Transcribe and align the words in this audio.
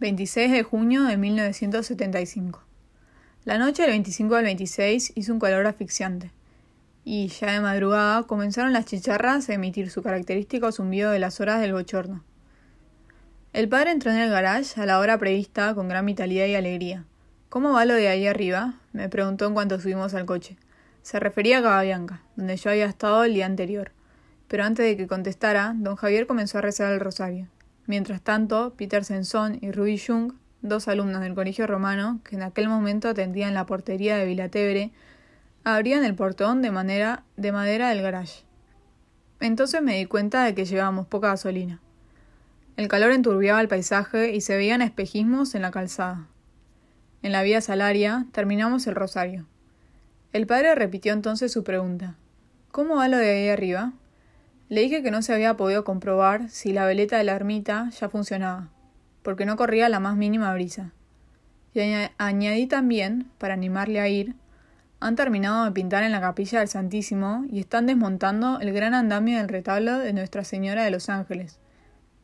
26 0.00 0.50
de 0.50 0.62
junio 0.62 1.04
de 1.04 1.18
1975. 1.18 2.64
La 3.44 3.58
noche 3.58 3.82
del 3.82 3.90
25 3.90 4.34
al 4.34 4.44
26 4.44 5.12
hizo 5.14 5.30
un 5.34 5.38
calor 5.38 5.66
asfixiante, 5.66 6.30
y 7.04 7.28
ya 7.28 7.52
de 7.52 7.60
madrugada 7.60 8.22
comenzaron 8.22 8.72
las 8.72 8.86
chicharras 8.86 9.50
a 9.50 9.52
emitir 9.52 9.90
su 9.90 10.02
característico 10.02 10.72
zumbido 10.72 11.10
de 11.10 11.18
las 11.18 11.38
horas 11.38 11.60
del 11.60 11.74
bochorno. 11.74 12.24
El 13.52 13.68
padre 13.68 13.90
entró 13.90 14.10
en 14.10 14.16
el 14.16 14.30
garage 14.30 14.80
a 14.80 14.86
la 14.86 15.00
hora 15.00 15.18
prevista 15.18 15.74
con 15.74 15.88
gran 15.90 16.06
vitalidad 16.06 16.46
y 16.46 16.54
alegría. 16.54 17.04
¿Cómo 17.50 17.74
va 17.74 17.84
lo 17.84 17.92
de 17.92 18.08
ahí 18.08 18.26
arriba? 18.26 18.76
me 18.94 19.10
preguntó 19.10 19.46
en 19.48 19.52
cuanto 19.52 19.78
subimos 19.78 20.14
al 20.14 20.24
coche. 20.24 20.56
Se 21.02 21.20
refería 21.20 21.58
a 21.58 21.62
Cababianca, 21.62 22.22
donde 22.36 22.56
yo 22.56 22.70
había 22.70 22.86
estado 22.86 23.22
el 23.24 23.34
día 23.34 23.44
anterior. 23.44 23.92
Pero 24.48 24.64
antes 24.64 24.86
de 24.86 24.96
que 24.96 25.06
contestara, 25.06 25.74
don 25.76 25.96
Javier 25.96 26.26
comenzó 26.26 26.56
a 26.56 26.62
rezar 26.62 26.90
el 26.90 27.00
rosario. 27.00 27.48
Mientras 27.90 28.22
tanto, 28.22 28.74
Peter 28.76 29.04
Senson 29.04 29.58
y 29.60 29.72
Ruby 29.72 29.98
Jung, 29.98 30.34
dos 30.62 30.86
alumnos 30.86 31.22
del 31.22 31.34
colegio 31.34 31.66
romano, 31.66 32.20
que 32.22 32.36
en 32.36 32.44
aquel 32.44 32.68
momento 32.68 33.08
atendían 33.08 33.52
la 33.52 33.66
portería 33.66 34.16
de 34.16 34.26
Vilatebre, 34.26 34.92
abrían 35.64 36.04
el 36.04 36.14
portón 36.14 36.62
de, 36.62 36.70
manera, 36.70 37.24
de 37.36 37.50
madera 37.50 37.88
del 37.88 38.00
garage. 38.00 38.44
Entonces 39.40 39.82
me 39.82 39.96
di 39.96 40.06
cuenta 40.06 40.44
de 40.44 40.54
que 40.54 40.66
llevábamos 40.66 41.08
poca 41.08 41.30
gasolina. 41.30 41.80
El 42.76 42.86
calor 42.86 43.10
enturbiaba 43.10 43.60
el 43.60 43.66
paisaje 43.66 44.36
y 44.36 44.40
se 44.40 44.56
veían 44.56 44.82
espejismos 44.82 45.56
en 45.56 45.62
la 45.62 45.72
calzada. 45.72 46.28
En 47.22 47.32
la 47.32 47.42
vía 47.42 47.60
salaria 47.60 48.24
terminamos 48.30 48.86
el 48.86 48.94
rosario. 48.94 49.48
El 50.32 50.46
padre 50.46 50.76
repitió 50.76 51.12
entonces 51.12 51.50
su 51.50 51.64
pregunta. 51.64 52.14
¿Cómo 52.70 52.98
va 52.98 53.08
lo 53.08 53.16
de 53.16 53.30
ahí 53.30 53.48
arriba? 53.48 53.94
Le 54.70 54.82
dije 54.82 55.02
que 55.02 55.10
no 55.10 55.20
se 55.20 55.34
había 55.34 55.56
podido 55.56 55.82
comprobar 55.82 56.48
si 56.48 56.72
la 56.72 56.86
veleta 56.86 57.18
de 57.18 57.24
la 57.24 57.34
ermita 57.34 57.90
ya 57.90 58.08
funcionaba, 58.08 58.68
porque 59.24 59.44
no 59.44 59.56
corría 59.56 59.88
la 59.88 59.98
más 59.98 60.16
mínima 60.16 60.54
brisa. 60.54 60.92
Y 61.74 61.80
añadí 62.18 62.68
también, 62.68 63.28
para 63.38 63.54
animarle 63.54 63.98
a 63.98 64.06
ir, 64.06 64.36
han 65.00 65.16
terminado 65.16 65.64
de 65.64 65.72
pintar 65.72 66.04
en 66.04 66.12
la 66.12 66.20
capilla 66.20 66.60
del 66.60 66.68
Santísimo 66.68 67.44
y 67.50 67.58
están 67.58 67.86
desmontando 67.86 68.60
el 68.60 68.72
gran 68.72 68.94
andamio 68.94 69.38
del 69.38 69.48
retablo 69.48 69.98
de 69.98 70.12
Nuestra 70.12 70.44
Señora 70.44 70.84
de 70.84 70.92
los 70.92 71.08
Ángeles, 71.08 71.58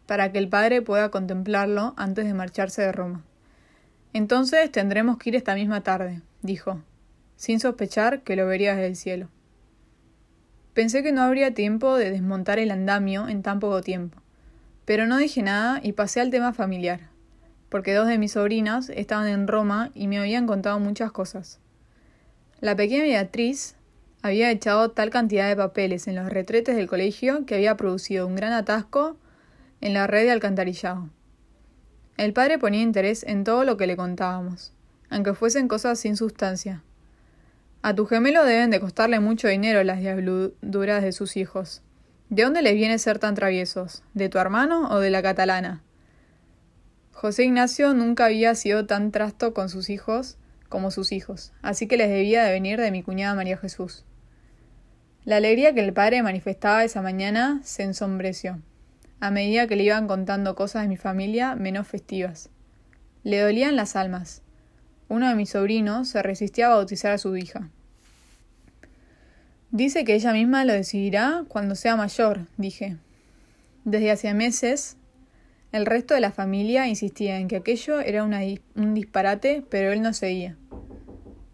para 0.07 0.31
que 0.31 0.39
el 0.39 0.49
padre 0.49 0.83
pueda 0.83 1.11
contemplarlo 1.11 1.95
antes 1.97 2.27
de 2.27 2.35
marcharse 2.35 2.81
de 2.81 2.93
Roma. 2.93 3.25
Entonces 4.13 4.71
tendremos 4.71 5.19
que 5.19 5.31
ir 5.31 5.35
esta 5.35 5.57
misma 5.57 5.81
tarde, 5.81 6.23
dijo, 6.43 6.81
sin 7.35 7.59
sospechar 7.59 8.23
que 8.23 8.37
lo 8.37 8.47
vería 8.47 8.77
desde 8.77 8.87
el 8.87 8.95
cielo. 8.95 9.31
Pensé 10.77 11.03
que 11.03 11.11
no 11.11 11.23
habría 11.23 11.55
tiempo 11.55 11.97
de 11.97 12.11
desmontar 12.11 12.59
el 12.59 12.71
andamio 12.71 13.29
en 13.29 13.43
tan 13.43 13.61
poco 13.61 13.81
tiempo, 13.81 14.21
pero 14.85 15.07
no 15.07 15.17
dije 15.17 15.43
nada 15.43 15.81
y 15.83 15.93
pasé 15.93 16.21
al 16.21 16.29
tema 16.29 16.53
familiar, 16.53 17.09
porque 17.71 17.95
dos 17.95 18.07
de 18.07 18.19
mis 18.19 18.33
sobrinas 18.33 18.91
estaban 18.91 19.27
en 19.27 19.49
Roma 19.49 19.91
y 19.95 20.07
me 20.07 20.19
habían 20.19 20.47
contado 20.47 20.79
muchas 20.79 21.13
cosas. 21.13 21.61
La 22.61 22.77
pequeña 22.77 23.05
Beatriz 23.05 23.75
había 24.21 24.51
echado 24.51 24.91
tal 24.91 25.09
cantidad 25.09 25.49
de 25.49 25.57
papeles 25.57 26.09
en 26.09 26.17
los 26.17 26.29
retretes 26.29 26.77
del 26.77 26.89
colegio 26.89 27.47
que 27.47 27.55
había 27.55 27.79
producido 27.79 28.27
un 28.27 28.37
gran 28.37 28.53
atasco 28.53 29.17
en 29.81 29.95
la 29.95 30.07
red 30.07 30.25
de 30.25 30.33
alcantarillado. 30.33 31.09
El 32.19 32.35
padre 32.35 32.59
ponía 32.59 32.83
interés 32.83 33.23
en 33.23 33.45
todo 33.45 33.65
lo 33.65 33.79
que 33.79 33.87
le 33.87 33.97
contábamos, 33.97 34.75
aunque 35.09 35.33
fuesen 35.33 35.69
cosas 35.69 35.99
sin 35.99 36.19
sustancia, 36.19 36.83
a 37.83 37.95
tu 37.95 38.07
gemelo 38.07 38.45
deben 38.45 38.71
de 38.71 38.81
costarle 38.81 39.21
mucho 39.21 39.49
dinero 39.49 39.83
las 39.85 40.01
diabluduras 40.01 41.03
de 41.03 41.13
sus 41.13 41.37
hijos. 41.37 41.83
¿De 42.29 42.43
dónde 42.43 42.63
les 42.63 42.75
viene 42.75 42.99
ser 42.99 43.19
tan 43.19 43.35
traviesos? 43.35 44.03
¿De 44.15 44.29
tu 44.29 44.39
hermano 44.39 44.89
o 44.91 44.99
de 44.99 45.11
la 45.11 45.23
catalana? 45.23 45.83
José 47.13 47.45
Ignacio 47.45 47.95
nunca 47.95 48.27
había 48.27 48.55
sido 48.55 48.87
tan 48.87 49.13
trasto 49.13 49.55
con 49.55 49.69
sus 49.69 49.89
hijos 49.89 50.37
como 50.69 50.91
sus 50.91 51.13
hijos, 51.13 51.53
así 51.63 51.87
que 51.87 51.97
les 51.97 52.09
debía 52.09 52.45
de 52.45 52.53
venir 52.53 52.81
de 52.81 52.91
mi 52.91 53.03
cuñada 53.03 53.35
María 53.35 53.57
Jesús. 53.57 54.05
La 55.25 55.37
alegría 55.37 55.75
que 55.75 55.81
el 55.81 55.93
padre 55.93 56.23
manifestaba 56.23 56.85
esa 56.85 57.03
mañana 57.03 57.61
se 57.65 57.85
ensombreció, 57.85 58.61
a 59.19 59.31
medida 59.31 59.67
que 59.67 59.77
le 59.77 59.85
iban 59.85 60.09
contando 60.09 60.55
cosas 60.55 60.83
de 60.83 60.89
mi 60.89 60.97
familia 60.97 61.55
menos 61.55 61.89
festivas. 61.89 62.51
Le 63.23 63.41
dolían 63.41 63.77
las 63.77 63.97
almas. 63.97 64.43
Uno 65.09 65.29
de 65.29 65.35
mis 65.35 65.51
sobrinos 65.51 66.09
se 66.09 66.23
resistía 66.23 66.67
a 66.67 66.77
bautizar 66.77 67.13
a 67.13 67.19
su 67.19 67.37
hija. 67.37 67.69
Dice 69.71 70.05
que 70.05 70.15
ella 70.15 70.33
misma 70.33 70.65
lo 70.65 70.73
decidirá 70.73 71.45
cuando 71.49 71.75
sea 71.75 71.97
mayor, 71.97 72.47
dije. 72.57 72.97
Desde 73.85 74.11
hacía 74.11 74.35
meses, 74.35 74.97
el 75.73 75.87
resto 75.87 76.15
de 76.15 76.21
la 76.21 76.33
familia 76.33 76.89
insistía 76.89 77.39
en 77.39 77.49
que 77.49 77.57
aquello 77.57 78.01
era 78.01 78.25
un 78.25 78.95
disparate, 78.95 79.63
pero 79.69 79.93
él 79.93 80.03
no 80.03 80.13
seguía. 80.13 80.57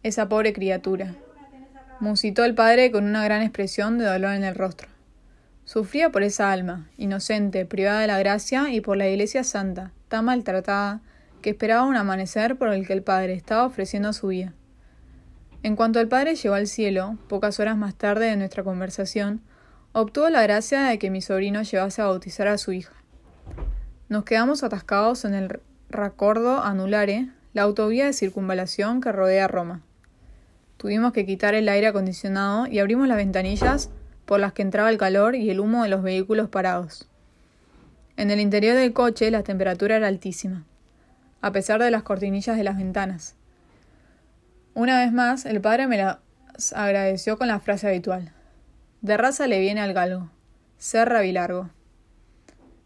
Esa 0.02 0.28
pobre 0.28 0.52
criatura. 0.52 1.14
Musitó 2.00 2.44
el 2.44 2.54
padre 2.54 2.90
con 2.90 3.04
una 3.04 3.24
gran 3.24 3.42
expresión 3.42 3.98
de 3.98 4.04
dolor 4.04 4.34
en 4.34 4.44
el 4.44 4.54
rostro. 4.54 4.88
Sufría 5.64 6.10
por 6.10 6.22
esa 6.22 6.52
alma, 6.52 6.88
inocente, 6.98 7.66
privada 7.66 8.00
de 8.00 8.06
la 8.06 8.18
gracia, 8.18 8.72
y 8.72 8.80
por 8.80 8.96
la 8.96 9.08
Iglesia 9.08 9.44
Santa, 9.44 9.92
tan 10.08 10.24
maltratada, 10.24 11.00
que 11.42 11.50
esperaba 11.50 11.82
un 11.82 11.96
amanecer 11.96 12.56
por 12.56 12.72
el 12.72 12.86
que 12.86 12.94
el 12.94 13.02
padre 13.02 13.34
estaba 13.34 13.66
ofreciendo 13.66 14.12
su 14.12 14.28
vida. 14.28 14.54
En 15.62 15.76
cuanto 15.76 16.00
el 16.00 16.08
padre 16.08 16.34
llegó 16.34 16.54
al 16.54 16.66
cielo, 16.66 17.18
pocas 17.28 17.60
horas 17.60 17.76
más 17.76 17.94
tarde 17.94 18.26
de 18.26 18.36
nuestra 18.36 18.64
conversación, 18.64 19.42
obtuvo 19.92 20.28
la 20.30 20.42
gracia 20.42 20.82
de 20.82 20.98
que 20.98 21.10
mi 21.10 21.20
sobrino 21.20 21.62
llevase 21.62 22.02
a 22.02 22.06
bautizar 22.06 22.48
a 22.48 22.58
su 22.58 22.72
hija. 22.72 22.94
Nos 24.08 24.24
quedamos 24.24 24.62
atascados 24.64 25.24
en 25.24 25.34
el 25.34 25.60
racordo 25.88 26.62
anulare, 26.62 27.28
la 27.52 27.62
autovía 27.62 28.06
de 28.06 28.12
circunvalación 28.12 29.00
que 29.00 29.12
rodea 29.12 29.46
Roma. 29.46 29.82
Tuvimos 30.78 31.12
que 31.12 31.26
quitar 31.26 31.54
el 31.54 31.68
aire 31.68 31.86
acondicionado 31.86 32.66
y 32.66 32.78
abrimos 32.78 33.06
las 33.06 33.18
ventanillas 33.18 33.90
por 34.24 34.40
las 34.40 34.52
que 34.52 34.62
entraba 34.62 34.90
el 34.90 34.98
calor 34.98 35.36
y 35.36 35.50
el 35.50 35.60
humo 35.60 35.82
de 35.82 35.90
los 35.90 36.02
vehículos 36.02 36.48
parados. 36.48 37.08
En 38.16 38.30
el 38.30 38.40
interior 38.40 38.74
del 38.74 38.92
coche 38.92 39.30
la 39.30 39.42
temperatura 39.42 39.96
era 39.96 40.08
altísima, 40.08 40.64
a 41.42 41.52
pesar 41.52 41.82
de 41.82 41.90
las 41.90 42.04
cortinillas 42.04 42.56
de 42.56 42.64
las 42.64 42.78
ventanas. 42.78 43.34
Una 44.74 45.00
vez 45.00 45.12
más, 45.12 45.44
el 45.44 45.60
padre 45.60 45.86
me 45.86 45.98
las 45.98 46.72
agradeció 46.72 47.36
con 47.36 47.48
la 47.48 47.60
frase 47.60 47.88
habitual. 47.88 48.32
De 49.02 49.16
raza 49.16 49.46
le 49.46 49.60
viene 49.60 49.80
al 49.80 49.92
galgo. 49.92 50.30
Ser 50.78 51.08
rabilargo. 51.08 51.68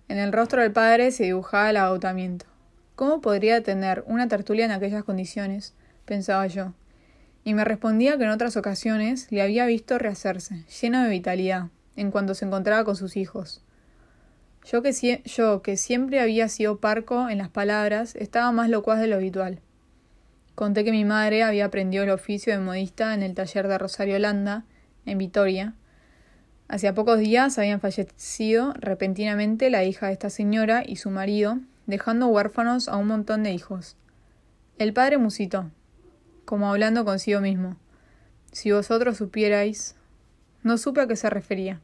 En 0.08 0.18
el 0.18 0.32
rostro 0.32 0.62
del 0.62 0.72
padre 0.72 1.10
se 1.10 1.24
dibujaba 1.24 1.70
el 1.70 1.76
agotamiento. 1.76 2.46
¿Cómo 2.94 3.20
podría 3.20 3.62
tener 3.62 4.02
una 4.06 4.26
tertulia 4.26 4.64
en 4.64 4.72
aquellas 4.72 5.04
condiciones? 5.04 5.74
pensaba 6.06 6.46
yo. 6.46 6.72
Y 7.44 7.52
me 7.52 7.64
respondía 7.64 8.16
que 8.16 8.24
en 8.24 8.30
otras 8.30 8.56
ocasiones 8.56 9.30
le 9.30 9.42
había 9.42 9.66
visto 9.66 9.98
rehacerse, 9.98 10.64
lleno 10.80 11.02
de 11.02 11.10
vitalidad, 11.10 11.66
en 11.94 12.10
cuanto 12.10 12.34
se 12.34 12.46
encontraba 12.46 12.84
con 12.84 12.96
sus 12.96 13.16
hijos. 13.16 13.62
Yo 14.70 14.82
que, 14.82 15.22
yo, 15.24 15.62
que 15.62 15.76
siempre 15.76 16.18
había 16.18 16.48
sido 16.48 16.78
parco 16.78 17.28
en 17.28 17.38
las 17.38 17.48
palabras, 17.48 18.16
estaba 18.16 18.50
más 18.50 18.68
locuaz 18.68 18.98
de 18.98 19.06
lo 19.06 19.14
habitual. 19.14 19.60
Conté 20.56 20.82
que 20.82 20.90
mi 20.90 21.04
madre 21.04 21.44
había 21.44 21.66
aprendido 21.66 22.02
el 22.02 22.10
oficio 22.10 22.52
de 22.52 22.58
modista 22.58 23.14
en 23.14 23.22
el 23.22 23.34
taller 23.34 23.68
de 23.68 23.78
Rosario 23.78 24.16
Holanda, 24.16 24.64
en 25.04 25.18
Vitoria. 25.18 25.74
Hacía 26.66 26.94
pocos 26.94 27.20
días 27.20 27.58
habían 27.58 27.80
fallecido 27.80 28.72
repentinamente 28.74 29.70
la 29.70 29.84
hija 29.84 30.08
de 30.08 30.14
esta 30.14 30.30
señora 30.30 30.82
y 30.84 30.96
su 30.96 31.10
marido, 31.10 31.60
dejando 31.86 32.26
huérfanos 32.26 32.88
a 32.88 32.96
un 32.96 33.06
montón 33.06 33.44
de 33.44 33.52
hijos. 33.52 33.96
El 34.78 34.92
padre 34.92 35.18
musitó, 35.18 35.70
como 36.44 36.68
hablando 36.68 37.04
consigo 37.04 37.40
mismo. 37.40 37.76
Si 38.50 38.72
vosotros 38.72 39.18
supierais. 39.18 39.94
No 40.64 40.76
supe 40.76 41.02
a 41.02 41.06
qué 41.06 41.14
se 41.14 41.30
refería. 41.30 41.80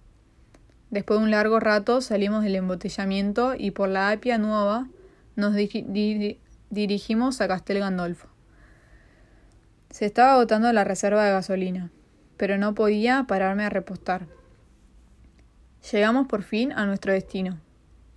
Después 0.92 1.18
de 1.18 1.24
un 1.24 1.30
largo 1.30 1.58
rato 1.58 2.02
salimos 2.02 2.44
del 2.44 2.54
embotellamiento 2.54 3.54
y 3.56 3.70
por 3.70 3.88
la 3.88 4.10
Apia 4.10 4.36
Nueva 4.36 4.88
nos 5.36 5.54
dirigimos 6.68 7.40
a 7.40 7.48
Castel 7.48 7.78
Gandolfo. 7.78 8.28
Se 9.88 10.04
estaba 10.04 10.34
agotando 10.34 10.70
la 10.70 10.84
reserva 10.84 11.24
de 11.24 11.32
gasolina, 11.32 11.90
pero 12.36 12.58
no 12.58 12.74
podía 12.74 13.24
pararme 13.26 13.64
a 13.64 13.70
repostar. 13.70 14.26
Llegamos 15.90 16.26
por 16.26 16.42
fin 16.42 16.72
a 16.72 16.84
nuestro 16.84 17.14
destino. 17.14 17.58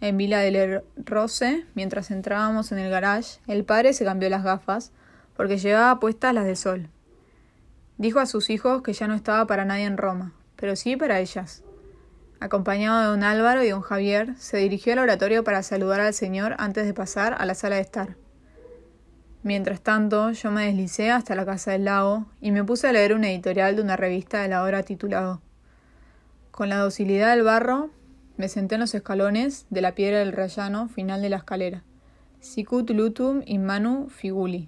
En 0.01 0.18
Vila 0.18 0.39
del 0.39 0.81
Rose, 0.98 1.66
mientras 1.75 2.12
entrábamos 2.12 2.74
en 2.74 2.80
el 2.80 2.92
garage, 2.92 3.39
el 3.48 3.63
padre 3.63 3.94
se 3.94 4.04
cambió 4.04 4.30
las 4.30 4.44
gafas 4.44 4.92
porque 5.38 5.60
llevaba 5.60 6.01
puestas 6.01 6.33
las 6.33 6.45
de 6.45 6.57
sol. 6.57 6.89
Dijo 7.98 8.19
a 8.19 8.25
sus 8.25 8.50
hijos 8.50 8.81
que 8.81 8.92
ya 8.92 9.07
no 9.07 9.13
estaba 9.13 9.48
para 9.48 9.63
nadie 9.63 9.86
en 9.86 9.95
Roma, 9.95 10.33
pero 10.57 10.75
sí 10.75 10.98
para 10.98 11.21
ellas. 11.21 11.65
Acompañado 12.40 13.00
de 13.00 13.06
don 13.08 13.24
Álvaro 13.24 13.64
y 13.64 13.70
don 13.70 13.82
Javier, 13.82 14.36
se 14.38 14.58
dirigió 14.58 14.94
al 14.94 15.00
oratorio 15.00 15.44
para 15.44 15.64
saludar 15.64 16.02
al 16.02 16.14
señor 16.14 16.56
antes 16.60 16.86
de 16.86 16.94
pasar 16.94 17.36
a 17.38 17.46
la 17.46 17.56
sala 17.56 17.78
de 17.78 17.82
estar. 17.82 18.18
Mientras 19.42 19.82
tanto, 19.82 20.32
yo 20.32 20.52
me 20.52 20.66
deslicé 20.66 21.12
hasta 21.12 21.36
la 21.36 21.46
casa 21.46 21.72
del 21.72 21.86
lago 21.86 22.26
y 22.42 22.52
me 22.52 22.64
puse 22.64 22.88
a 22.88 22.92
leer 22.92 23.14
un 23.14 23.24
editorial 23.24 23.76
de 23.76 23.82
una 23.82 23.96
revista 23.96 24.42
de 24.42 24.48
la 24.48 24.64
hora 24.64 24.84
titulado 24.84 25.42
Con 26.52 26.70
la 26.70 26.78
docilidad 26.78 27.30
del 27.30 27.44
barro, 27.44 27.92
me 28.38 28.50
senté 28.50 28.76
en 28.76 28.81
los 28.81 28.96
escalones 28.96 29.66
de 29.70 29.81
la 29.81 29.96
piedra 29.96 30.20
del 30.20 30.34
rayano 30.34 30.90
final 30.90 31.22
de 31.22 31.30
la 31.30 31.38
escalera, 31.38 31.84
Sicut 32.42 32.90
lutum 32.90 33.44
in 33.46 33.66
manu 33.66 34.10
figuli. 34.10 34.68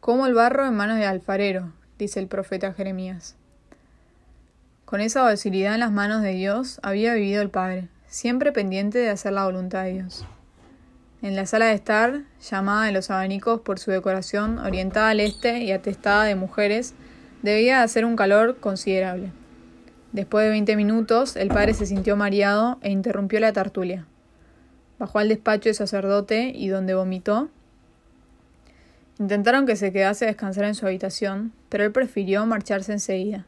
Como 0.00 0.26
el 0.26 0.34
barro 0.34 0.66
en 0.66 0.74
manos 0.74 0.98
del 0.98 1.08
alfarero, 1.08 1.72
dice 1.98 2.20
el 2.20 2.28
profeta 2.28 2.72
Jeremías. 2.74 3.36
Con 4.94 5.00
esa 5.00 5.28
docilidad 5.28 5.74
en 5.74 5.80
las 5.80 5.90
manos 5.90 6.22
de 6.22 6.34
Dios 6.34 6.78
había 6.84 7.14
vivido 7.14 7.42
el 7.42 7.50
Padre, 7.50 7.88
siempre 8.06 8.52
pendiente 8.52 9.00
de 9.00 9.10
hacer 9.10 9.32
la 9.32 9.44
voluntad 9.44 9.82
de 9.82 9.94
Dios. 9.94 10.24
En 11.20 11.34
la 11.34 11.46
sala 11.46 11.66
de 11.66 11.74
estar, 11.74 12.22
llamada 12.48 12.86
de 12.86 12.92
los 12.92 13.10
abanicos 13.10 13.60
por 13.62 13.80
su 13.80 13.90
decoración 13.90 14.60
orientada 14.60 15.08
al 15.08 15.18
este 15.18 15.64
y 15.64 15.72
atestada 15.72 16.22
de 16.22 16.36
mujeres, 16.36 16.94
debía 17.42 17.82
hacer 17.82 18.04
un 18.04 18.14
calor 18.14 18.58
considerable. 18.60 19.32
Después 20.12 20.44
de 20.44 20.50
veinte 20.50 20.76
minutos, 20.76 21.34
el 21.34 21.48
padre 21.48 21.74
se 21.74 21.86
sintió 21.86 22.14
mareado 22.14 22.78
e 22.80 22.92
interrumpió 22.92 23.40
la 23.40 23.52
tertulia. 23.52 24.06
Bajó 25.00 25.18
al 25.18 25.28
despacho 25.28 25.70
del 25.70 25.74
sacerdote 25.74 26.52
y 26.54 26.68
donde 26.68 26.94
vomitó. 26.94 27.48
Intentaron 29.18 29.66
que 29.66 29.74
se 29.74 29.90
quedase 29.90 30.26
a 30.26 30.28
descansar 30.28 30.66
en 30.66 30.76
su 30.76 30.86
habitación, 30.86 31.52
pero 31.68 31.82
él 31.82 31.90
prefirió 31.90 32.46
marcharse 32.46 32.92
enseguida. 32.92 33.44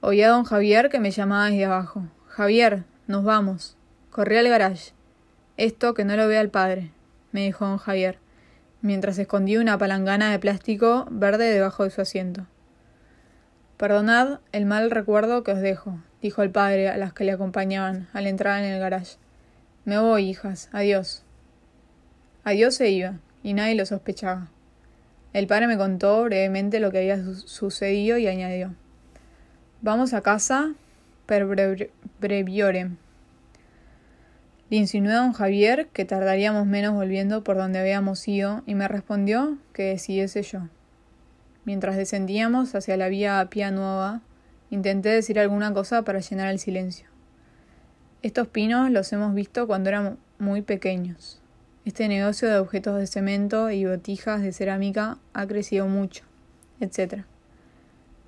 Oí 0.00 0.22
a 0.22 0.28
don 0.28 0.44
Javier 0.44 0.90
que 0.90 1.00
me 1.00 1.10
llamaba 1.10 1.46
desde 1.46 1.64
abajo. 1.64 2.04
Javier, 2.28 2.84
nos 3.08 3.24
vamos. 3.24 3.76
Corrí 4.10 4.36
al 4.36 4.48
garage. 4.48 4.92
Esto 5.56 5.92
que 5.92 6.04
no 6.04 6.16
lo 6.16 6.28
vea 6.28 6.40
el 6.40 6.50
padre, 6.50 6.92
me 7.32 7.42
dijo 7.42 7.66
don 7.66 7.78
Javier, 7.78 8.20
mientras 8.80 9.18
escondía 9.18 9.60
una 9.60 9.76
palangana 9.76 10.30
de 10.30 10.38
plástico 10.38 11.08
verde 11.10 11.50
debajo 11.50 11.82
de 11.82 11.90
su 11.90 12.00
asiento. 12.00 12.46
Perdonad 13.76 14.38
el 14.52 14.66
mal 14.66 14.92
recuerdo 14.92 15.42
que 15.42 15.50
os 15.50 15.60
dejo, 15.60 15.98
dijo 16.22 16.42
el 16.44 16.50
padre 16.50 16.88
a 16.88 16.96
las 16.96 17.12
que 17.12 17.24
le 17.24 17.32
acompañaban 17.32 18.08
al 18.12 18.28
entrar 18.28 18.62
en 18.62 18.70
el 18.70 18.78
garage. 18.78 19.16
Me 19.84 19.98
voy, 19.98 20.30
hijas. 20.30 20.68
Adiós. 20.72 21.24
Adiós 22.44 22.76
se 22.76 22.88
iba, 22.90 23.14
y 23.42 23.52
nadie 23.52 23.74
lo 23.74 23.84
sospechaba. 23.84 24.48
El 25.32 25.48
padre 25.48 25.66
me 25.66 25.76
contó 25.76 26.22
brevemente 26.22 26.78
lo 26.78 26.92
que 26.92 26.98
había 26.98 27.20
sucedido 27.34 28.16
y 28.16 28.28
añadió. 28.28 28.76
Vamos 29.80 30.12
a 30.12 30.22
casa 30.22 30.74
per 31.24 31.46
breviorem. 32.18 32.96
Le 34.70 34.76
insinué 34.76 35.12
a 35.12 35.18
don 35.18 35.32
Javier 35.32 35.86
que 35.92 36.04
tardaríamos 36.04 36.66
menos 36.66 36.94
volviendo 36.94 37.44
por 37.44 37.56
donde 37.56 37.78
habíamos 37.78 38.26
ido 38.26 38.64
y 38.66 38.74
me 38.74 38.88
respondió 38.88 39.56
que 39.72 39.84
decidiese 39.84 40.42
yo. 40.42 40.66
Mientras 41.64 41.96
descendíamos 41.96 42.74
hacia 42.74 42.96
la 42.96 43.08
vía 43.08 43.46
Pía 43.50 43.70
Nueva, 43.70 44.20
intenté 44.68 45.10
decir 45.10 45.38
alguna 45.38 45.72
cosa 45.72 46.02
para 46.02 46.18
llenar 46.18 46.48
el 46.48 46.58
silencio. 46.58 47.06
Estos 48.22 48.48
pinos 48.48 48.90
los 48.90 49.12
hemos 49.12 49.32
visto 49.32 49.68
cuando 49.68 49.90
éramos 49.90 50.14
muy 50.40 50.60
pequeños. 50.62 51.40
Este 51.84 52.08
negocio 52.08 52.48
de 52.48 52.58
objetos 52.58 52.98
de 52.98 53.06
cemento 53.06 53.70
y 53.70 53.84
botijas 53.84 54.42
de 54.42 54.52
cerámica 54.52 55.18
ha 55.34 55.46
crecido 55.46 55.86
mucho, 55.86 56.24
etc. 56.80 57.22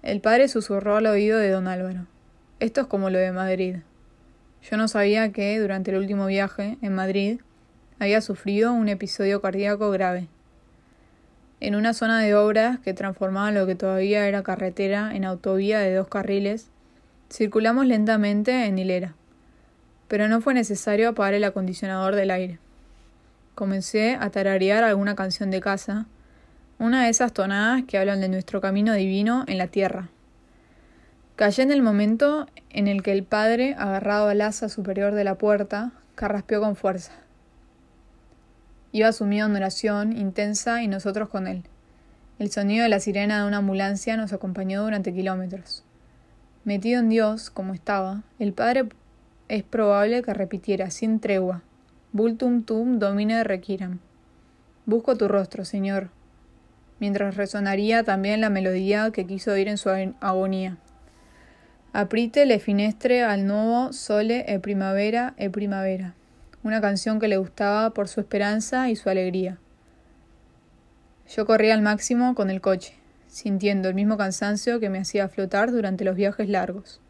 El 0.03 0.21
padre 0.21 0.49
susurró 0.49 0.97
al 0.97 1.07
oído 1.07 1.39
de 1.39 1.51
don 1.51 1.69
Álvaro. 1.69 2.07
Esto 2.59 2.83
es 2.83 2.87
como 2.87 3.11
lo 3.11 3.19
de 3.19 3.33
Madrid. 3.33 3.77
Yo 4.63 4.77
no 4.77 4.89
sabía 4.89 5.33
que, 5.33 5.59
durante 5.59 5.91
el 5.91 5.99
último 5.99 6.27
viaje, 6.27 6.79
en 6.83 6.95
Madrid, 6.95 7.41
había 7.99 8.21
sufrido 8.21 8.73
un 8.73 8.89
episodio 8.89 9.41
cardíaco 9.41 9.91
grave 9.91 10.29
en 11.61 11.75
una 11.75 11.93
zona 11.93 12.21
de 12.21 12.35
obras 12.35 12.79
que 12.81 12.95
transformaba 12.95 13.51
lo 13.51 13.67
que 13.67 13.75
todavía 13.75 14.27
era 14.27 14.43
carretera 14.43 15.15
en 15.15 15.27
autovía 15.27 15.79
de 15.81 15.95
dos 15.95 16.09
carriles, 16.09 16.69
circulamos 17.31 17.87
lentamente 17.87 18.65
en 18.65 18.79
hilera, 18.79 19.15
pero 20.09 20.27
no 20.27 20.41
fue 20.41 20.55
necesario 20.55 21.11
apagar 21.11 21.35
el 21.35 21.45
acondicionador 21.45 22.17
del 22.17 22.31
aire. 22.31 22.59
Comencé 23.55 24.17
a 24.19 24.31
tararear 24.31 24.85
alguna 24.85 25.15
canción 25.15 25.51
de 25.51 25.61
casa, 25.61 26.07
una 26.81 27.05
de 27.05 27.11
esas 27.11 27.35
tonadas 27.35 27.85
que 27.87 27.99
hablan 27.99 28.23
de 28.23 28.31
nuestro 28.31 28.63
camino 28.63 28.95
divino 28.95 29.45
en 29.47 29.59
la 29.59 29.67
tierra. 29.67 30.09
Callé 31.37 31.63
en 31.63 31.73
el 31.73 31.83
momento 31.83 32.47
en 32.71 32.89
el 32.89 33.03
que 33.03 33.13
el 33.13 33.23
padre, 33.23 33.75
agarrado 33.79 34.29
al 34.29 34.41
asa 34.41 34.71
superior 34.71 35.15
de 35.15 35.25
la 35.25 35.37
puerta, 35.37 35.93
carraspeó 36.15 36.63
con 36.63 36.77
fuerza. 36.77 37.13
Iba 38.93 39.13
sumido 39.13 39.47
en 39.47 39.57
oración 39.57 40.17
intensa 40.17 40.83
y 40.83 40.89
nosotros 40.89 41.29
con 41.29 41.47
él. 41.47 41.65
El 42.39 42.51
sonido 42.51 42.85
de 42.85 42.89
la 42.89 42.99
sirena 42.99 43.43
de 43.43 43.47
una 43.47 43.59
ambulancia 43.59 44.17
nos 44.17 44.33
acompañó 44.33 44.83
durante 44.83 45.13
kilómetros. 45.13 45.85
Metido 46.65 47.01
en 47.01 47.11
Dios, 47.11 47.51
como 47.51 47.75
estaba, 47.75 48.23
el 48.39 48.55
padre 48.55 48.89
es 49.49 49.65
probable 49.65 50.23
que 50.23 50.33
repitiera 50.33 50.91
sin 50.91 51.21
tregua: 51.21 51.63
Vultum 52.13 52.63
tum 52.63 52.99
domine 52.99 53.45
requiram. 53.45 53.99
Busco 54.87 55.15
tu 55.17 55.29
rostro, 55.29 55.67
Señor, 55.67 56.09
mientras 57.01 57.37
resonaría 57.37 58.05
también 58.05 58.41
la 58.41 58.51
melodía 58.51 59.11
que 59.11 59.27
quiso 59.27 59.53
oír 59.53 59.67
en 59.67 59.79
su 59.79 59.91
agonía. 60.21 60.77
Aprite 61.93 62.47
le 62.47 62.61
finestre 62.61 63.25
al 63.25 63.47
nuevo 63.47 63.93
sole 63.93 64.45
e 64.47 64.61
primavera 64.61 65.35
e 65.37 65.51
primavera 65.51 66.15
una 66.63 66.81
canción 66.81 67.19
que 67.21 67.29
le 67.29 67.39
gustaba 67.39 67.91
por 67.91 68.09
su 68.09 68.21
esperanza 68.21 68.91
y 68.91 68.97
su 68.97 69.09
alegría. 69.09 69.59
Yo 71.35 71.47
corría 71.47 71.75
al 71.75 71.83
máximo 71.83 72.35
con 72.35 72.51
el 72.51 72.61
coche, 72.61 72.95
sintiendo 73.29 73.89
el 73.89 73.95
mismo 73.95 74.17
cansancio 74.17 74.81
que 74.81 74.91
me 74.91 74.99
hacía 74.99 75.29
flotar 75.29 75.71
durante 75.71 76.05
los 76.05 76.17
viajes 76.17 76.49
largos. 76.49 77.01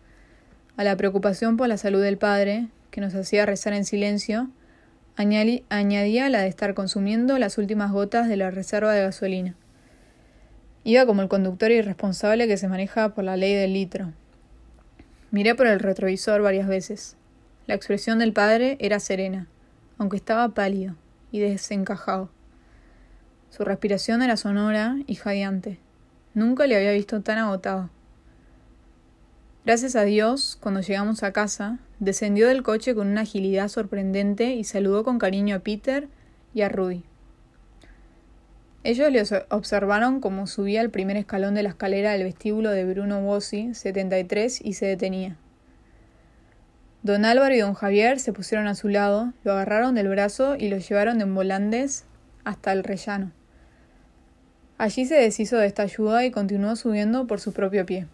A 0.77 0.85
la 0.85 0.97
preocupación 0.97 1.57
por 1.57 1.69
la 1.69 1.79
salud 1.79 2.03
del 2.03 2.19
padre, 2.19 2.69
que 2.91 3.01
nos 3.01 3.15
hacía 3.15 3.47
rezar 3.47 3.73
en 3.73 3.85
silencio, 3.85 4.51
añadía 5.17 6.29
la 6.29 6.43
de 6.43 6.49
estar 6.49 6.75
consumiendo 6.75 7.39
las 7.39 7.59
últimas 7.59 7.91
gotas 7.93 8.29
de 8.29 8.37
la 8.37 8.51
reserva 8.51 8.93
de 8.93 9.03
gasolina. 9.03 9.55
Iba 10.85 11.05
como 11.05 11.23
el 11.23 11.29
conductor 11.29 11.71
irresponsable 11.71 12.49
que 12.49 12.57
se 12.57 12.69
maneja 12.69 13.15
por 13.15 13.25
la 13.25 13.37
ley 13.37 13.55
del 13.55 13.75
litro. 13.75 14.13
Miré 15.31 15.55
por 15.55 15.67
el 15.67 15.79
retrovisor 15.79 16.41
varias 16.41 16.67
veces. 16.67 17.17
La 17.67 17.75
expresión 17.75 18.19
del 18.19 18.33
padre 18.33 18.77
era 18.81 18.99
serena, 18.99 19.47
aunque 19.99 20.17
estaba 20.17 20.49
pálido 20.49 20.97
y 21.31 21.41
desencajado. 21.41 22.31
Su 23.51 23.65
respiración 23.65 24.23
era 24.23 24.37
sonora 24.37 24.97
y 25.07 25.17
jadeante. 25.17 25.79
Nunca 26.35 26.67
le 26.67 26.77
había 26.77 26.93
visto 26.93 27.21
tan 27.21 27.39
agotado. 27.39 27.91
Gracias 29.67 29.95
a 29.97 30.05
Dios, 30.05 30.57
cuando 30.61 30.81
llegamos 30.81 31.23
a 31.23 31.33
casa, 31.33 31.79
descendió 31.99 32.49
del 32.49 32.63
coche 32.63 32.95
con 32.95 33.09
una 33.09 33.21
agilidad 33.21 33.69
sorprendente 33.69 34.55
y 34.55 34.65
saludó 34.65 35.05
con 35.05 35.19
cariño 35.19 35.57
a 35.57 35.59
Peter 35.59 36.09
y 36.55 36.63
a 36.63 36.71
Rudy. 36.71 37.05
Ellos 38.83 39.13
le 39.13 39.23
observaron 39.51 40.21
cómo 40.21 40.47
subía 40.47 40.81
el 40.81 40.91
primer 40.91 41.19
escalón 41.19 41.55
de 41.55 41.63
la 41.63 41.69
escalera 41.69 42.13
del 42.13 42.25
vestíbulo 42.25 42.71
de 42.71 42.87
Bruno 42.87 43.21
Bossi, 43.21 43.75
73, 43.75 44.61
y 44.65 44.73
se 44.73 44.87
detenía. 44.87 45.37
Don 47.03 47.27
Álvaro 47.27 47.55
y 47.55 47.59
don 47.59 47.75
Javier 47.75 48.19
se 48.21 48.33
pusieron 48.33 48.67
a 48.67 48.75
su 48.75 48.89
lado, 48.89 49.33
lo 49.45 49.53
agarraron 49.53 49.95
del 49.95 50.09
brazo 50.09 50.57
y 50.57 50.69
lo 50.69 50.79
llevaron 50.79 51.21
en 51.21 51.35
volandes 51.35 52.05
hasta 52.45 52.73
el 52.73 52.83
rellano. 52.83 53.33
Allí 54.79 55.05
se 55.05 55.15
deshizo 55.15 55.59
de 55.59 55.67
esta 55.67 55.83
ayuda 55.83 56.25
y 56.25 56.31
continuó 56.31 56.75
subiendo 56.75 57.27
por 57.27 57.39
su 57.39 57.53
propio 57.53 57.85
pie. 57.85 58.07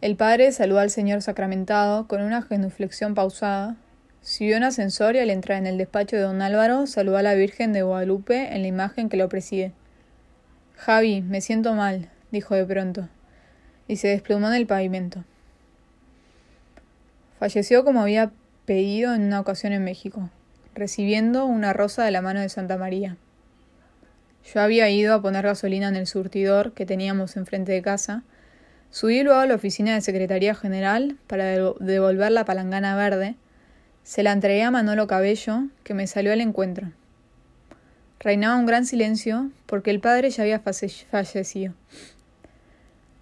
El 0.00 0.16
padre 0.16 0.50
saludó 0.50 0.80
al 0.80 0.90
señor 0.90 1.22
sacramentado 1.22 2.08
con 2.08 2.20
una 2.20 2.42
genuflexión 2.42 3.14
pausada, 3.14 3.76
subió 4.22 4.56
un 4.56 4.64
ascensor 4.64 5.16
y 5.16 5.18
al 5.18 5.30
entrar 5.30 5.58
en 5.58 5.66
el 5.66 5.78
despacho 5.78 6.16
de 6.16 6.22
don 6.22 6.40
Álvaro 6.42 6.86
saludó 6.86 7.18
a 7.18 7.22
la 7.22 7.34
Virgen 7.34 7.72
de 7.72 7.82
Guadalupe 7.82 8.54
en 8.54 8.62
la 8.62 8.68
imagen 8.68 9.08
que 9.08 9.16
lo 9.16 9.28
preside. 9.28 9.72
Javi, 10.76 11.20
me 11.22 11.40
siento 11.40 11.74
mal, 11.74 12.08
dijo 12.30 12.54
de 12.54 12.64
pronto, 12.64 13.08
y 13.86 13.96
se 13.96 14.08
desplumó 14.08 14.48
en 14.48 14.54
el 14.54 14.66
pavimento. 14.66 15.24
Falleció 17.38 17.84
como 17.84 18.02
había 18.02 18.30
pedido 18.64 19.14
en 19.14 19.22
una 19.22 19.40
ocasión 19.40 19.72
en 19.72 19.84
México, 19.84 20.30
recibiendo 20.74 21.44
una 21.44 21.72
rosa 21.72 22.04
de 22.04 22.10
la 22.10 22.22
mano 22.22 22.40
de 22.40 22.48
Santa 22.48 22.76
María. 22.76 23.16
Yo 24.44 24.60
había 24.60 24.88
ido 24.90 25.14
a 25.14 25.22
poner 25.22 25.44
gasolina 25.44 25.88
en 25.88 25.96
el 25.96 26.06
surtidor 26.06 26.72
que 26.72 26.86
teníamos 26.86 27.36
enfrente 27.36 27.72
de 27.72 27.82
casa. 27.82 28.22
Subí 28.90 29.22
luego 29.22 29.40
a 29.40 29.46
la 29.46 29.54
oficina 29.54 29.94
de 29.94 30.00
Secretaría 30.00 30.54
General 30.54 31.16
para 31.26 31.44
devolver 31.44 32.32
la 32.32 32.44
palangana 32.44 32.96
verde. 32.96 33.36
Se 34.04 34.24
la 34.24 34.32
entregué 34.32 34.64
a 34.64 34.70
Manolo 34.72 35.06
Cabello, 35.06 35.68
que 35.84 35.94
me 35.94 36.08
salió 36.08 36.32
al 36.32 36.40
encuentro. 36.40 36.90
Reinaba 38.18 38.56
un 38.56 38.66
gran 38.66 38.84
silencio 38.84 39.50
porque 39.66 39.90
el 39.90 40.00
padre 40.00 40.30
ya 40.30 40.42
había 40.42 40.60
fallecido. 40.60 41.74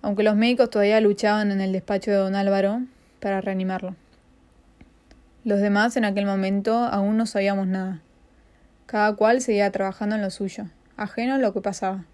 Aunque 0.01 0.23
los 0.23 0.37
médicos 0.37 0.71
todavía 0.71 1.01
luchaban 1.01 1.51
en 1.51 1.61
el 1.61 1.73
despacho 1.73 2.11
de 2.11 2.17
don 2.17 2.35
Álvaro 2.35 2.81
para 3.21 3.43
reanimarlo. 3.43 3.95
Los 5.45 5.61
demás 5.61 5.97
en 5.99 6.07
aquel 6.07 6.25
momento 6.25 6.75
aún 6.75 7.19
no 7.19 7.27
sabíamos 7.27 7.67
nada. 7.67 8.01
Cada 8.87 9.15
cual 9.17 9.43
seguía 9.43 9.71
trabajando 9.71 10.17
en 10.17 10.23
lo 10.23 10.31
suyo, 10.31 10.65
ajeno 10.97 11.35
a 11.35 11.39
lo 11.39 11.53
que 11.53 11.61
pasaba. 11.61 12.05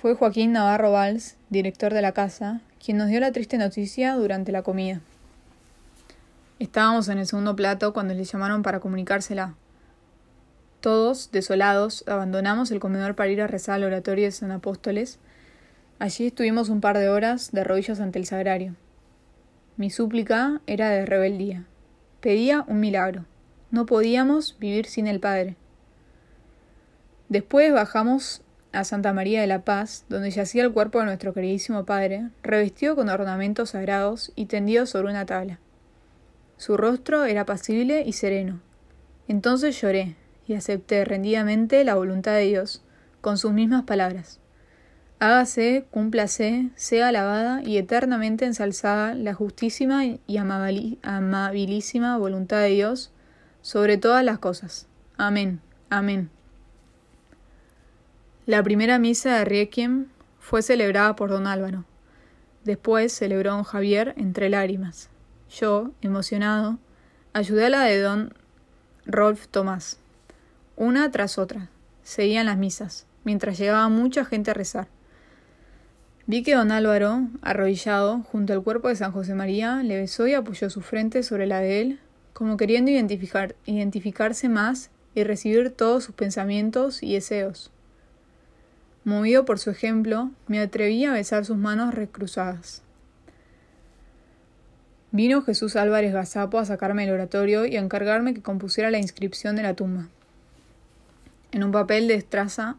Fue 0.00 0.14
Joaquín 0.14 0.52
Navarro 0.52 0.90
Valls, 0.92 1.36
director 1.50 1.92
de 1.92 2.02
la 2.02 2.12
casa, 2.12 2.60
quien 2.84 2.96
nos 2.96 3.08
dio 3.08 3.20
la 3.20 3.32
triste 3.32 3.58
noticia 3.58 4.14
durante 4.14 4.52
la 4.52 4.62
comida. 4.62 5.00
Estábamos 6.60 7.08
en 7.08 7.18
el 7.18 7.26
segundo 7.26 7.56
plato 7.56 7.92
cuando 7.92 8.14
le 8.14 8.24
llamaron 8.24 8.62
para 8.62 8.78
comunicársela. 8.78 9.54
Todos, 10.80 11.32
desolados, 11.32 12.04
abandonamos 12.06 12.70
el 12.70 12.78
comedor 12.78 13.16
para 13.16 13.30
ir 13.30 13.42
a 13.42 13.48
rezar 13.48 13.76
al 13.76 13.84
oratorio 13.84 14.26
de 14.26 14.30
San 14.30 14.52
Apóstoles. 14.52 15.18
Allí 15.98 16.28
estuvimos 16.28 16.68
un 16.68 16.80
par 16.80 16.96
de 16.98 17.08
horas 17.08 17.50
de 17.50 17.64
rodillas 17.64 17.98
ante 17.98 18.20
el 18.20 18.26
sagrario. 18.26 18.76
Mi 19.76 19.90
súplica 19.90 20.60
era 20.68 20.90
de 20.90 21.04
rebeldía. 21.06 21.64
Pedía 22.20 22.64
un 22.68 22.78
milagro. 22.78 23.24
No 23.72 23.84
podíamos 23.84 24.56
vivir 24.60 24.86
sin 24.86 25.08
el 25.08 25.18
Padre. 25.18 25.56
Después 27.28 27.72
bajamos 27.72 28.42
a 28.72 28.84
Santa 28.84 29.12
María 29.12 29.40
de 29.40 29.48
la 29.48 29.64
Paz, 29.64 30.04
donde 30.08 30.30
yacía 30.30 30.62
el 30.62 30.72
cuerpo 30.72 31.00
de 31.00 31.06
nuestro 31.06 31.34
queridísimo 31.34 31.84
Padre, 31.84 32.28
revestido 32.44 32.94
con 32.94 33.08
ornamentos 33.08 33.70
sagrados 33.70 34.30
y 34.36 34.46
tendido 34.46 34.86
sobre 34.86 35.10
una 35.10 35.26
tabla. 35.26 35.58
Su 36.56 36.76
rostro 36.76 37.24
era 37.24 37.44
pasible 37.44 38.02
y 38.06 38.12
sereno. 38.12 38.60
Entonces 39.28 39.80
lloré 39.80 40.16
y 40.46 40.54
acepté 40.54 41.04
rendidamente 41.04 41.84
la 41.84 41.94
voluntad 41.94 42.34
de 42.34 42.42
Dios, 42.46 42.82
con 43.20 43.38
sus 43.38 43.52
mismas 43.52 43.84
palabras. 43.84 44.40
Hágase, 45.18 45.86
cúmplase, 45.90 46.70
sea 46.74 47.08
alabada 47.08 47.62
y 47.62 47.78
eternamente 47.78 48.44
ensalzada 48.44 49.14
la 49.14 49.32
justísima 49.32 50.04
y 50.04 50.36
amabilísima 50.36 52.18
voluntad 52.18 52.60
de 52.60 52.68
Dios 52.68 53.10
sobre 53.62 53.96
todas 53.96 54.24
las 54.24 54.38
cosas. 54.38 54.86
Amén. 55.16 55.60
Amén. 55.88 56.28
La 58.46 58.62
primera 58.62 58.98
misa 58.98 59.38
de 59.38 59.44
Requiem 59.46 60.08
fue 60.38 60.60
celebrada 60.60 61.16
por 61.16 61.30
don 61.30 61.46
Álvaro. 61.46 61.86
Después 62.64 63.12
celebró 63.12 63.52
don 63.52 63.62
Javier 63.64 64.12
entre 64.18 64.50
lágrimas. 64.50 65.08
Yo, 65.60 65.92
emocionado, 66.02 66.78
ayudé 67.32 67.66
a 67.66 67.70
la 67.70 67.84
de 67.84 68.00
don 68.00 68.34
Rolf 69.06 69.46
Tomás. 69.46 69.98
Una 70.74 71.12
tras 71.12 71.38
otra. 71.38 71.68
Seguían 72.02 72.46
las 72.46 72.58
misas, 72.58 73.06
mientras 73.22 73.56
llegaba 73.56 73.88
mucha 73.88 74.24
gente 74.24 74.50
a 74.50 74.54
rezar. 74.54 74.88
Vi 76.26 76.42
que 76.42 76.56
don 76.56 76.72
Álvaro, 76.72 77.28
arrodillado 77.40 78.22
junto 78.32 78.52
al 78.52 78.64
cuerpo 78.64 78.88
de 78.88 78.96
San 78.96 79.12
José 79.12 79.36
María, 79.36 79.82
le 79.84 79.96
besó 79.96 80.26
y 80.26 80.34
apoyó 80.34 80.70
su 80.70 80.80
frente 80.80 81.22
sobre 81.22 81.46
la 81.46 81.60
de 81.60 81.80
él, 81.80 82.00
como 82.32 82.56
queriendo 82.56 82.90
identificar, 82.90 83.54
identificarse 83.64 84.48
más 84.48 84.90
y 85.14 85.22
recibir 85.22 85.70
todos 85.70 86.02
sus 86.02 86.16
pensamientos 86.16 87.00
y 87.00 87.14
deseos. 87.14 87.70
Movido 89.04 89.44
por 89.44 89.60
su 89.60 89.70
ejemplo, 89.70 90.30
me 90.48 90.58
atreví 90.58 91.04
a 91.04 91.12
besar 91.12 91.44
sus 91.44 91.58
manos 91.58 91.94
recruzadas. 91.94 92.83
Vino 95.14 95.42
Jesús 95.42 95.76
Álvarez 95.76 96.12
Gazapo 96.12 96.58
a 96.58 96.64
sacarme 96.64 97.04
el 97.04 97.12
oratorio 97.12 97.66
y 97.66 97.76
a 97.76 97.80
encargarme 97.80 98.34
que 98.34 98.42
compusiera 98.42 98.90
la 98.90 98.98
inscripción 98.98 99.54
de 99.54 99.62
la 99.62 99.74
tumba. 99.74 100.08
En 101.52 101.62
un 101.62 101.70
papel 101.70 102.08
de 102.08 102.14
estraza 102.14 102.74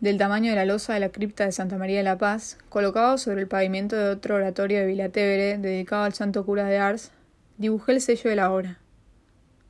del 0.00 0.16
tamaño 0.16 0.48
de 0.48 0.56
la 0.56 0.64
losa 0.64 0.94
de 0.94 1.00
la 1.00 1.10
cripta 1.10 1.44
de 1.44 1.52
Santa 1.52 1.76
María 1.76 1.98
de 1.98 2.04
la 2.04 2.16
Paz, 2.16 2.56
colocado 2.70 3.18
sobre 3.18 3.42
el 3.42 3.48
pavimento 3.48 3.96
de 3.96 4.08
otro 4.08 4.36
oratorio 4.36 4.78
de 4.78 4.86
Vilatevere 4.86 5.58
dedicado 5.58 6.04
al 6.04 6.14
santo 6.14 6.46
cura 6.46 6.64
de 6.64 6.78
Ars, 6.78 7.10
dibujé 7.58 7.92
el 7.92 8.00
sello 8.00 8.30
de 8.30 8.36
la 8.36 8.50
obra. 8.50 8.78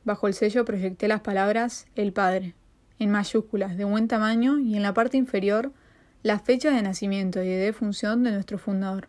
Bajo 0.04 0.28
el 0.28 0.34
sello 0.34 0.64
proyecté 0.64 1.08
las 1.08 1.22
palabras 1.22 1.88
El 1.96 2.12
Padre 2.12 2.54
en 3.00 3.10
mayúsculas 3.10 3.76
de 3.76 3.82
buen 3.82 4.06
tamaño 4.06 4.60
y 4.60 4.76
en 4.76 4.84
la 4.84 4.94
parte 4.94 5.16
inferior 5.16 5.72
la 6.22 6.38
fecha 6.38 6.70
de 6.70 6.80
nacimiento 6.80 7.42
y 7.42 7.48
de 7.48 7.56
defunción 7.56 8.22
de 8.22 8.30
nuestro 8.30 8.56
fundador. 8.56 9.08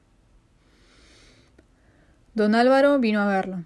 Don 2.39 2.55
Álvaro 2.55 2.98
vino 3.00 3.19
a 3.19 3.27
verlo. 3.27 3.65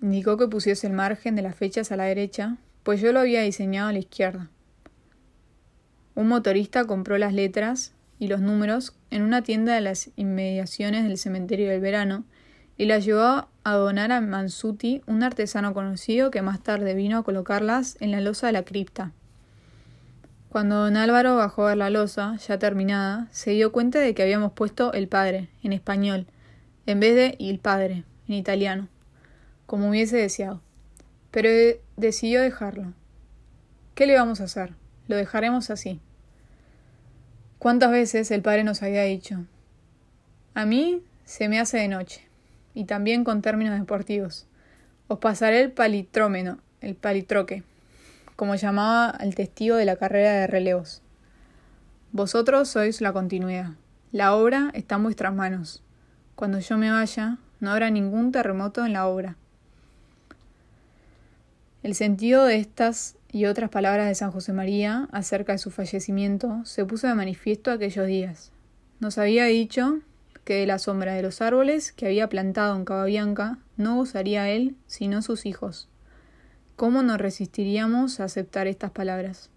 Indicó 0.00 0.38
que 0.38 0.48
pusiese 0.48 0.86
el 0.86 0.94
margen 0.94 1.36
de 1.36 1.42
las 1.42 1.54
fechas 1.54 1.92
a 1.92 1.96
la 1.98 2.04
derecha, 2.04 2.56
pues 2.82 2.98
yo 3.02 3.12
lo 3.12 3.20
había 3.20 3.42
diseñado 3.42 3.90
a 3.90 3.92
la 3.92 3.98
izquierda. 3.98 4.48
Un 6.14 6.28
motorista 6.28 6.86
compró 6.86 7.18
las 7.18 7.34
letras 7.34 7.92
y 8.18 8.28
los 8.28 8.40
números 8.40 8.94
en 9.10 9.20
una 9.20 9.42
tienda 9.42 9.74
de 9.74 9.82
las 9.82 10.08
inmediaciones 10.16 11.04
del 11.04 11.18
cementerio 11.18 11.68
del 11.68 11.82
verano 11.82 12.24
y 12.78 12.86
las 12.86 13.04
llevó 13.04 13.46
a 13.62 13.72
donar 13.74 14.10
a 14.10 14.22
Mansuti, 14.22 15.02
un 15.06 15.22
artesano 15.22 15.74
conocido 15.74 16.30
que 16.30 16.40
más 16.40 16.62
tarde 16.62 16.94
vino 16.94 17.18
a 17.18 17.24
colocarlas 17.24 17.98
en 18.00 18.10
la 18.10 18.22
losa 18.22 18.46
de 18.46 18.54
la 18.54 18.62
cripta. 18.62 19.12
Cuando 20.48 20.76
don 20.76 20.96
Álvaro 20.96 21.36
bajó 21.36 21.66
a 21.66 21.68
ver 21.68 21.76
la 21.76 21.90
losa, 21.90 22.36
ya 22.36 22.58
terminada, 22.58 23.28
se 23.32 23.50
dio 23.50 23.70
cuenta 23.70 23.98
de 23.98 24.14
que 24.14 24.22
habíamos 24.22 24.52
puesto 24.52 24.94
el 24.94 25.08
padre, 25.08 25.50
en 25.62 25.74
español, 25.74 26.26
en 26.86 27.00
vez 27.00 27.14
de 27.16 27.34
il 27.38 27.58
padre, 27.58 28.04
en 28.28 28.34
italiano, 28.34 28.88
como 29.66 29.88
hubiese 29.88 30.16
deseado. 30.16 30.60
Pero 31.30 31.48
decidió 31.96 32.40
dejarlo. 32.40 32.92
¿Qué 33.94 34.06
le 34.06 34.16
vamos 34.16 34.40
a 34.40 34.44
hacer? 34.44 34.74
Lo 35.08 35.16
dejaremos 35.16 35.70
así. 35.70 36.00
¿Cuántas 37.58 37.90
veces 37.90 38.30
el 38.30 38.42
padre 38.42 38.64
nos 38.64 38.82
había 38.82 39.02
dicho? 39.02 39.44
A 40.54 40.66
mí 40.66 41.02
se 41.24 41.48
me 41.48 41.58
hace 41.58 41.78
de 41.78 41.88
noche, 41.88 42.26
y 42.74 42.84
también 42.84 43.24
con 43.24 43.42
términos 43.42 43.78
deportivos. 43.78 44.46
Os 45.08 45.18
pasaré 45.18 45.60
el 45.60 45.72
palitrómeno, 45.72 46.58
el 46.80 46.94
palitroque 46.94 47.62
como 48.36 48.56
llamaba 48.56 49.10
al 49.10 49.34
testigo 49.34 49.76
de 49.76 49.84
la 49.84 49.96
carrera 49.96 50.32
de 50.32 50.46
relevos. 50.46 51.02
Vosotros 52.12 52.68
sois 52.68 53.00
la 53.00 53.12
continuidad. 53.12 53.70
La 54.12 54.34
obra 54.34 54.70
está 54.74 54.96
en 54.96 55.04
vuestras 55.04 55.34
manos. 55.34 55.82
Cuando 56.34 56.58
yo 56.58 56.78
me 56.78 56.90
vaya, 56.90 57.38
no 57.64 57.72
habrá 57.72 57.90
ningún 57.90 58.30
terremoto 58.30 58.84
en 58.86 58.92
la 58.92 59.08
obra. 59.08 59.36
El 61.82 61.94
sentido 61.94 62.44
de 62.44 62.56
estas 62.56 63.16
y 63.32 63.46
otras 63.46 63.68
palabras 63.68 64.06
de 64.06 64.14
San 64.14 64.30
José 64.30 64.52
María 64.52 65.08
acerca 65.10 65.52
de 65.52 65.58
su 65.58 65.70
fallecimiento 65.70 66.64
se 66.64 66.84
puso 66.84 67.08
de 67.08 67.14
manifiesto 67.14 67.70
aquellos 67.70 68.06
días. 68.06 68.52
Nos 69.00 69.18
había 69.18 69.46
dicho 69.46 69.98
que 70.44 70.54
de 70.54 70.66
la 70.66 70.78
sombra 70.78 71.14
de 71.14 71.22
los 71.22 71.40
árboles 71.40 71.90
que 71.92 72.06
había 72.06 72.28
plantado 72.28 72.76
en 72.76 72.84
Cababianca 72.84 73.58
no 73.76 73.96
gozaría 73.96 74.50
él, 74.50 74.76
sino 74.86 75.20
sus 75.20 75.46
hijos. 75.46 75.88
¿Cómo 76.76 77.02
nos 77.02 77.18
resistiríamos 77.18 78.20
a 78.20 78.24
aceptar 78.24 78.66
estas 78.66 78.90
palabras? 78.90 79.50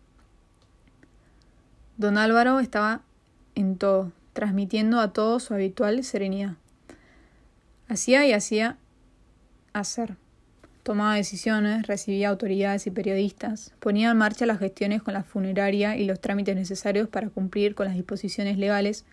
Don 1.97 2.17
Álvaro 2.17 2.59
estaba 2.59 3.01
en 3.55 3.77
todo, 3.77 4.11
transmitiendo 4.33 4.99
a 4.99 5.13
todos 5.13 5.43
su 5.43 5.53
habitual 5.53 6.03
serenidad. 6.03 6.55
Hacía 7.89 8.25
y 8.25 8.33
hacía 8.33 8.77
hacer. 9.73 10.17
Tomaba 10.83 11.15
decisiones, 11.15 11.87
recibía 11.87 12.29
autoridades 12.29 12.87
y 12.87 12.91
periodistas, 12.91 13.73
ponía 13.79 14.11
en 14.11 14.17
marcha 14.17 14.45
las 14.45 14.59
gestiones 14.59 15.01
con 15.01 15.13
la 15.13 15.23
funeraria 15.23 15.97
y 15.97 16.05
los 16.05 16.19
trámites 16.19 16.55
necesarios 16.55 17.07
para 17.07 17.29
cumplir 17.29 17.75
con 17.75 17.87
las 17.87 17.95
disposiciones 17.95 18.57
legales, 18.57 19.05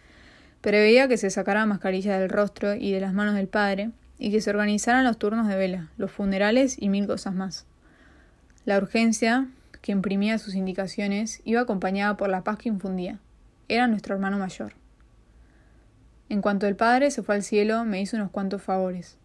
preveía 0.61 1.09
que 1.09 1.19
se 1.19 1.31
sacara 1.31 1.67
mascarilla 1.67 2.19
del 2.19 2.31
rostro 2.31 2.75
y 2.75 2.93
de 2.93 3.01
las 3.01 3.13
manos 3.13 3.35
del 3.35 3.49
padre, 3.49 3.91
y 4.19 4.31
que 4.31 4.41
se 4.41 4.51
organizaran 4.51 5.05
los 5.05 5.19
turnos 5.19 5.49
de 5.49 5.57
vela, 5.57 5.91
los 5.97 6.11
funerales 6.11 6.77
y 6.81 6.89
mil 6.89 7.07
cosas 7.07 7.35
más. 7.35 7.67
La 8.65 8.79
urgencia 8.79 9.49
que 9.83 9.93
imprimía 9.93 10.39
sus 10.39 10.55
indicaciones 10.55 11.43
iba 11.45 11.61
acompañada 11.61 12.17
por 12.17 12.31
la 12.31 12.43
paz 12.43 12.59
que 12.59 12.69
infundía. 12.69 13.19
Era 13.69 13.87
nuestro 13.87 14.15
hermano 14.15 14.39
mayor. 14.39 14.75
En 16.29 16.41
cuanto 16.41 16.67
el 16.67 16.77
padre 16.77 17.11
se 17.11 17.23
fue 17.23 17.35
al 17.35 17.43
cielo, 17.43 17.85
me 17.85 18.01
hizo 18.01 18.17
unos 18.17 18.31
cuantos 18.31 18.63
favores. 18.63 19.19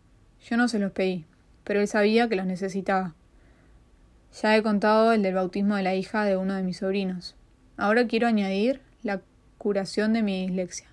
Yo 0.44 0.58
no 0.58 0.68
se 0.68 0.80
los 0.80 0.92
pedí, 0.92 1.26
pero 1.64 1.82
él 1.82 1.88
sabía 1.88 2.28
que 2.28 2.36
los 2.36 2.46
necesitaba. 2.46 3.16
Ya 4.42 4.56
he 4.56 4.62
contado 4.62 5.12
el 5.14 5.24
del 5.24 5.34
bautismo 5.34 5.76
de 5.76 5.84
la 5.84 5.96
hija 5.96 6.24
de 6.24 6.38
uno 6.38 6.54
de 6.54 6.64
mis 6.64 6.78
sobrinos. 6.78 7.36
Ahora 7.78 8.08
quiero 8.08 8.28
añadir 8.28 8.82
la 9.02 9.22
curación 9.58 10.14
de 10.14 10.22
mi 10.22 10.46
dislexia. 10.46 10.88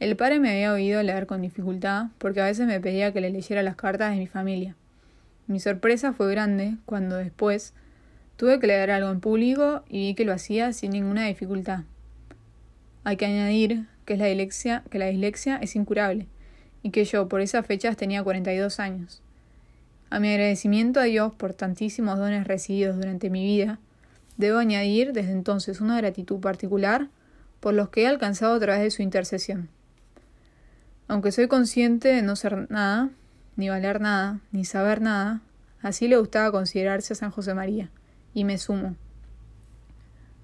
El 0.00 0.16
padre 0.16 0.40
me 0.40 0.50
había 0.50 0.72
oído 0.72 1.02
leer 1.02 1.26
con 1.26 1.42
dificultad 1.42 2.06
porque 2.18 2.40
a 2.40 2.46
veces 2.46 2.66
me 2.66 2.80
pedía 2.80 3.12
que 3.12 3.20
le 3.20 3.30
leyera 3.30 3.62
las 3.62 3.76
cartas 3.76 4.12
de 4.12 4.18
mi 4.18 4.26
familia. 4.26 4.76
Mi 5.46 5.60
sorpresa 5.60 6.12
fue 6.12 6.30
grande 6.30 6.76
cuando 6.84 7.16
después 7.16 7.74
tuve 8.36 8.60
que 8.60 8.66
leer 8.66 8.90
algo 8.90 9.10
en 9.10 9.20
público 9.20 9.82
y 9.88 10.08
vi 10.08 10.14
que 10.14 10.24
lo 10.24 10.32
hacía 10.32 10.72
sin 10.72 10.92
ninguna 10.92 11.26
dificultad. 11.26 11.80
Hay 13.04 13.16
que 13.16 13.26
añadir 13.26 13.86
que, 14.08 14.14
es 14.14 14.64
la 14.64 14.82
que 14.88 14.98
la 14.98 15.06
dislexia 15.06 15.58
es 15.58 15.76
incurable 15.76 16.26
y 16.82 16.90
que 16.90 17.04
yo 17.04 17.28
por 17.28 17.42
esas 17.42 17.66
fechas 17.66 17.96
tenía 17.96 18.22
42 18.22 18.80
años. 18.80 19.20
A 20.08 20.18
mi 20.18 20.30
agradecimiento 20.30 20.98
a 20.98 21.04
Dios 21.04 21.34
por 21.34 21.52
tantísimos 21.52 22.18
dones 22.18 22.46
recibidos 22.46 22.96
durante 22.96 23.28
mi 23.28 23.44
vida, 23.44 23.78
debo 24.38 24.58
añadir 24.58 25.12
desde 25.12 25.32
entonces 25.32 25.82
una 25.82 25.98
gratitud 25.98 26.40
particular 26.40 27.08
por 27.60 27.74
los 27.74 27.90
que 27.90 28.02
he 28.02 28.06
alcanzado 28.06 28.54
a 28.54 28.60
través 28.60 28.82
de 28.82 28.90
su 28.90 29.02
intercesión. 29.02 29.68
Aunque 31.06 31.30
soy 31.30 31.46
consciente 31.46 32.08
de 32.08 32.22
no 32.22 32.34
ser 32.34 32.70
nada, 32.70 33.10
ni 33.56 33.68
valer 33.68 34.00
nada, 34.00 34.40
ni 34.52 34.64
saber 34.64 35.02
nada, 35.02 35.42
así 35.82 36.08
le 36.08 36.16
gustaba 36.16 36.50
considerarse 36.50 37.12
a 37.12 37.16
San 37.16 37.30
José 37.30 37.52
María, 37.52 37.90
y 38.32 38.44
me 38.44 38.56
sumo. 38.56 38.96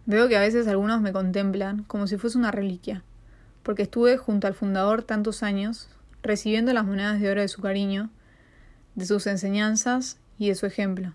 Veo 0.05 0.29
que 0.29 0.37
a 0.37 0.41
veces 0.41 0.69
algunos 0.69 1.01
me 1.01 1.13
contemplan 1.13 1.85
como 1.85 2.07
si 2.07 2.19
fuese 2.19 2.37
una 2.37 2.51
reliquia, 2.51 3.03
porque 3.65 3.83
estuve 3.83 4.17
junto 4.17 4.47
al 4.47 4.55
fundador 4.55 5.03
tantos 5.03 5.43
años, 5.43 5.89
recibiendo 6.23 6.73
las 6.73 6.85
monedas 6.85 7.21
de 7.21 7.31
oro 7.31 7.41
de 7.41 7.49
su 7.49 7.61
cariño, 7.61 8.11
de 8.95 9.07
sus 9.07 9.27
enseñanzas 9.27 10.19
y 10.39 10.49
de 10.49 10.55
su 10.55 10.67
ejemplo. 10.67 11.15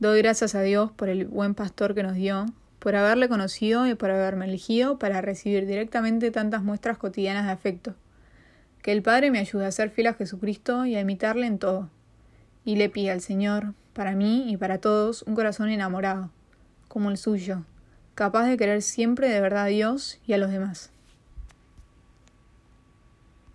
Doy 0.00 0.22
gracias 0.22 0.54
a 0.54 0.62
Dios 0.62 0.90
por 0.90 1.08
el 1.08 1.26
buen 1.26 1.54
pastor 1.54 1.94
que 1.94 2.02
nos 2.02 2.14
dio, 2.14 2.46
por 2.78 2.96
haberle 2.96 3.28
conocido 3.28 3.86
y 3.86 3.94
por 3.94 4.10
haberme 4.10 4.46
elegido 4.46 4.98
para 4.98 5.20
recibir 5.20 5.66
directamente 5.66 6.30
tantas 6.30 6.62
muestras 6.62 6.98
cotidianas 6.98 7.44
de 7.44 7.52
afecto. 7.52 7.94
Que 8.82 8.92
el 8.92 9.02
Padre 9.02 9.30
me 9.30 9.38
ayude 9.38 9.66
a 9.66 9.72
ser 9.72 9.90
fiel 9.90 10.06
a 10.06 10.14
Jesucristo 10.14 10.86
y 10.86 10.96
a 10.96 11.00
imitarle 11.00 11.46
en 11.46 11.58
todo. 11.58 11.90
Y 12.64 12.76
le 12.76 12.88
pida 12.88 13.12
al 13.12 13.20
Señor, 13.20 13.74
para 13.92 14.12
mí 14.12 14.50
y 14.50 14.56
para 14.56 14.78
todos, 14.78 15.22
un 15.22 15.34
corazón 15.34 15.68
enamorado, 15.68 16.30
como 16.88 17.10
el 17.10 17.18
suyo, 17.18 17.64
capaz 18.14 18.46
de 18.46 18.56
querer 18.56 18.80
siempre 18.80 19.28
de 19.28 19.42
verdad 19.42 19.64
a 19.64 19.66
Dios 19.66 20.18
y 20.26 20.32
a 20.32 20.38
los 20.38 20.50
demás. 20.50 20.90